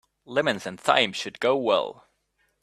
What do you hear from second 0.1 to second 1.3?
Lemons and thyme